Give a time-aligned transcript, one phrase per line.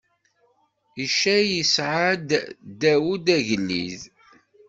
[1.03, 2.29] Icay isɛa-d
[2.81, 4.01] Dawed, agellid.